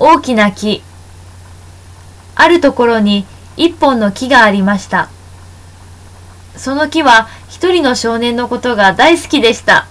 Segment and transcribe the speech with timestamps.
[0.00, 0.82] 大きな木。
[2.34, 5.08] あるところに一本の木がありました。
[6.56, 9.86] その木は一人の少年のことが大好きでした。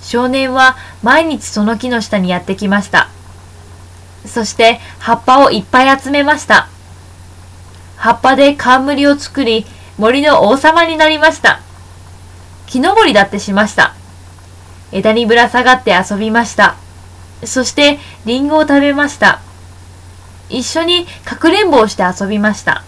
[0.00, 3.08] 少年は毎日その木の下にやってきました。
[4.26, 6.68] そして葉っぱをいっぱい集めました。
[7.96, 9.66] 葉っぱで冠を作り、
[9.98, 11.60] 森の王様になりました。
[12.66, 13.94] 木登りだってしました。
[14.92, 16.76] 枝にぶら下がって遊びました。
[17.44, 19.40] そしてリンゴを食べました。
[20.48, 22.84] 一緒にかくれんぼをして遊びました。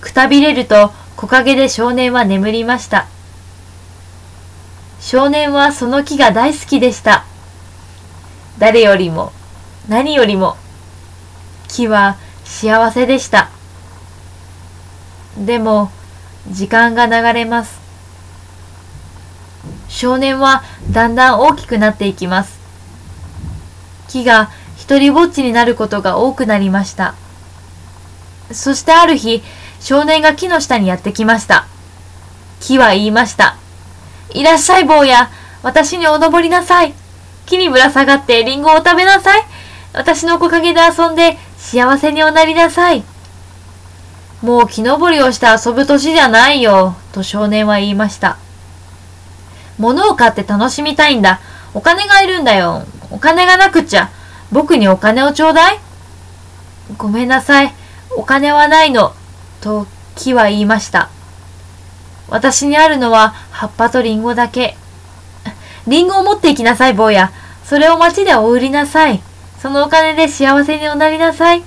[0.00, 3.06] くたびれると木陰で少年は眠りました。
[5.00, 7.24] 少年はその木が大好きでした。
[8.58, 9.32] 誰よりも、
[9.88, 10.56] 何よりも、
[11.68, 13.50] 木は幸せでした。
[15.36, 15.90] でも、
[16.48, 17.78] 時間が流れます。
[19.88, 22.63] 少年はだんだん大きくなっていきます。
[24.14, 27.14] 木が一りぼっちになることが多くなりました。
[28.52, 29.42] そしてある日、
[29.80, 31.66] 少年が木の下にやってきました。
[32.60, 33.56] 木は言いました。
[34.30, 35.30] いらっしゃい坊や、
[35.64, 36.94] 私にお登りなさい。
[37.46, 39.42] 木にぶら下がってリンゴを食べなさい。
[39.92, 43.02] 私の木陰で遊んで幸せにおなりなさい。
[44.42, 48.36] もう木登りをして遊ぶ年じゃないよ、と少年は言いました。
[49.76, 51.40] 物を買って楽しみたいんだ。
[51.72, 52.84] お金がいるんだよ。
[53.14, 54.10] お金がなくちゃ。
[54.50, 55.78] 僕にお金をちょうだい
[56.98, 57.72] ごめんなさい。
[58.16, 59.14] お金はないの。
[59.60, 61.10] と木は言いました。
[62.28, 64.76] 私にあるのは葉っぱとリンゴだけ。
[65.86, 67.30] リンゴを持って行きなさい、坊や。
[67.64, 69.22] それを町でお売りなさい。
[69.62, 71.62] そのお金で幸せにおなりなさい。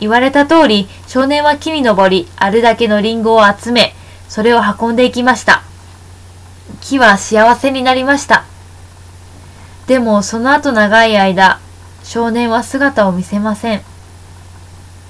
[0.00, 3.94] 言われた通り、少年は木に登り、あるだけのリンゴを集め、
[4.28, 5.62] それを運んでいきました。
[6.80, 8.44] 木は幸せになりました。
[9.92, 11.60] でも、その後長い間、
[12.02, 13.82] 少年は姿を見せません。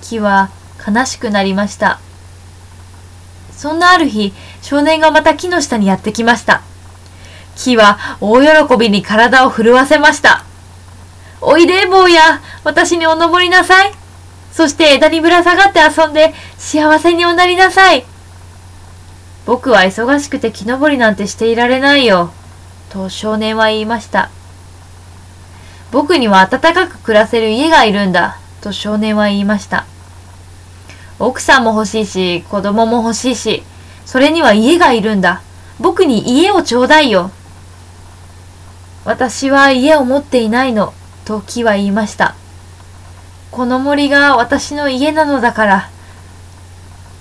[0.00, 0.50] 木は
[0.84, 2.00] 悲しくなりました。
[3.52, 6.62] そんなある日、少年がまた木の下にやってきました。
[7.54, 10.44] 木は大喜びに体を震わせました。
[11.40, 13.92] おいで、坊や、私にお登りなさい。
[14.50, 18.04] そして枝にぶら下がって遊んで幸せにおなりなさい。
[19.46, 22.32] 僕は忙しくて木登りなんてしていられないよ。
[22.90, 24.28] と少年は言いました。
[25.92, 28.38] 僕には暖かく暮らせる家がいるんだ。
[28.62, 29.84] と少年は言いました。
[31.18, 33.62] 奥さんも欲しいし、子供も欲しいし、
[34.06, 35.42] それには家がいるんだ。
[35.78, 37.30] 僕に家をちょうだいよ。
[39.04, 40.94] 私は家を持っていないの、
[41.26, 42.36] と木は言いました。
[43.50, 45.90] この森が私の家なのだから。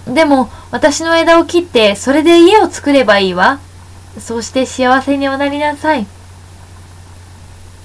[0.08, 3.60] でも、私の枝を切って、それで家を作ればいいわ。
[4.18, 6.08] そうして幸せにおなりなさい。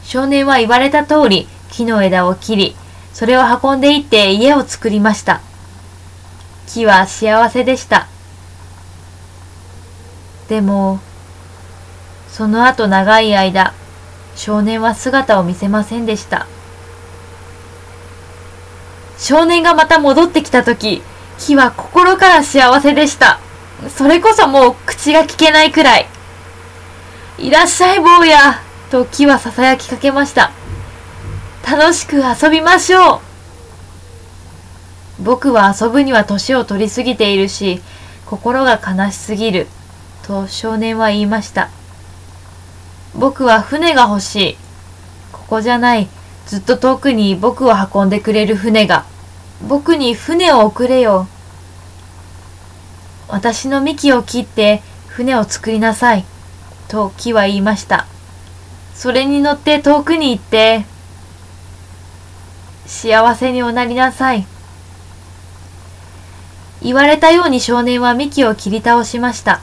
[0.06, 2.76] 少年は言われた通り、木の枝を切り、
[3.12, 5.40] それを運んでいって家を作りました。
[6.68, 8.06] 木は幸せでした。
[10.48, 11.00] でも、
[12.28, 13.74] その後長い間、
[14.36, 16.46] 少年は姿を見せませんでした。
[19.18, 21.02] 少年がまた戻ってきた時、
[21.40, 23.40] 木は心から幸せでした。
[23.88, 26.06] それこそもう口が聞けないくらい。
[27.38, 30.52] いらっしゃい坊や、と木は囁きかけました。
[31.68, 33.20] 楽しく遊びましょう。
[35.22, 37.80] 僕は遊ぶには年を取りすぎているし、
[38.26, 39.66] 心が悲しすぎる、
[40.22, 41.70] と少年は言いました。
[43.14, 44.56] 僕は船が欲しい。
[45.32, 46.08] ここじゃない。
[46.46, 49.04] ずっと遠くに僕を運んでくれる船が。
[49.66, 51.26] 僕に船を送れよ。
[53.28, 56.24] 私の幹を切って船を作りなさい。
[56.88, 58.06] と木は言いました。
[58.96, 60.86] それに乗って遠くに行って、
[62.86, 64.46] 幸せにおなりなさい。
[66.82, 69.60] 言われたように少年は幹を切り倒しました。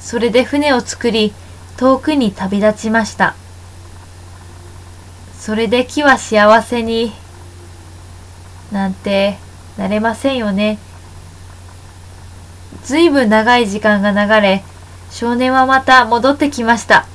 [0.00, 1.34] それで船を作り、
[1.76, 3.34] 遠くに旅立ちました。
[5.40, 7.12] それで木は幸せに、
[8.70, 9.38] なんて
[9.76, 10.78] なれませんよね。
[12.84, 14.62] ずいぶん長い時間が流れ、
[15.10, 17.06] 少年はまた戻ってきました。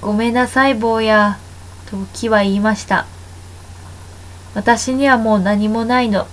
[0.00, 1.38] ごめんなさい、坊や、
[1.90, 3.06] と木は言いました。
[4.54, 6.26] 私にはもう何もないの。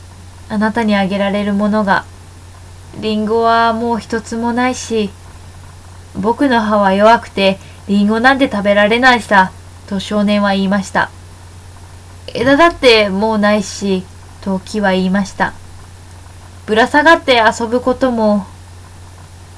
[0.49, 2.05] あなたにあげられるものが。
[2.99, 5.09] リンゴはもう一つもないし、
[6.15, 7.57] 僕の歯は弱くて、
[7.87, 9.51] リンゴなんて食べられないさ、
[9.87, 11.09] と少年は言いました。
[12.33, 14.03] 枝だってもうないし、
[14.41, 15.53] と木は言いました。
[16.65, 18.45] ぶら下がって遊ぶことも、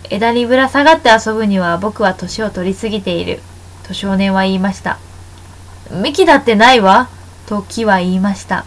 [0.09, 3.41] 枝にぶら下がって遊ぶには僕は年を取りすぎている、
[3.87, 4.97] と少年は言いました。
[5.91, 7.07] 幹だってないわ、
[7.45, 8.65] と木は言いました。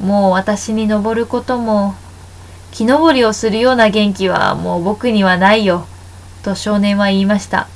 [0.00, 1.94] もう私に登ることも、
[2.72, 5.86] 木登りをするような元気はもう僕にはないよ、
[6.42, 7.66] と少年は言いました。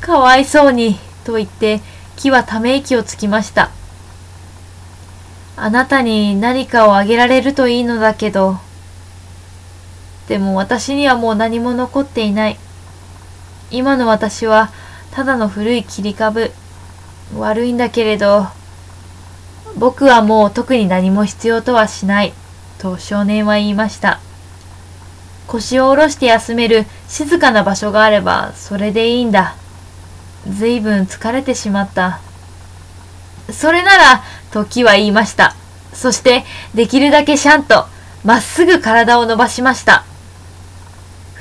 [0.00, 1.80] かわいそうに、と言って
[2.16, 3.70] 木はため息をつきました。
[5.58, 8.58] あなたに何かをあげられるといいのだけど、
[10.28, 12.58] でも私にはもう何も残っていない。
[13.70, 14.70] 今の私は
[15.10, 16.52] ただの古い切り株。
[17.36, 18.46] 悪いんだけれど、
[19.76, 22.32] 僕はもう特に何も必要とはしない。
[22.78, 24.20] と少年は言いました。
[25.46, 29.54] 腰を下ろして休める静かな場所があればそれでいいんだ。
[30.48, 32.20] ずいぶん疲れてしまった。
[33.50, 34.22] それなら、
[34.52, 35.54] 時は言いました。
[35.92, 37.86] そして、できるだけシャンと、
[38.24, 40.04] まっすぐ体を伸ばしました。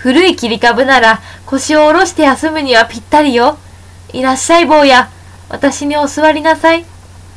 [0.06, 3.58] 古い切り株なら、腰を下ろして休むにはぴったりよ。
[4.14, 5.10] いらっしゃい坊や。
[5.50, 6.86] 私にお座りなさい。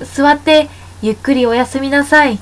[0.03, 0.69] 座って、
[1.01, 2.39] ゆっくりお休みなさい。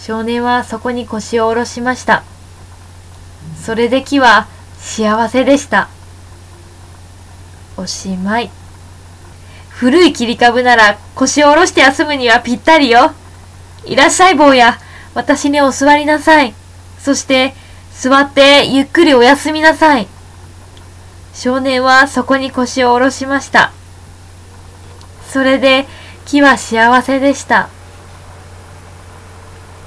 [0.00, 2.24] 少年はそこに腰を下ろしました。
[3.64, 4.48] それで木は
[4.80, 5.88] 幸せでした。
[7.76, 8.50] おしまい。
[9.68, 13.12] 古い切り株なら腰を下ろして休むにはぴったりよ。
[13.84, 14.80] いらっしゃい坊や、
[15.14, 16.54] 私にお座りなさい。
[16.98, 17.54] そして、
[17.98, 20.06] 座ってゆっくりおやすみなさい。
[21.32, 23.72] 少年はそこに腰を下ろしました。
[25.28, 25.86] それで
[26.26, 27.68] 木は幸せでした。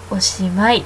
[0.09, 0.83] おしまい。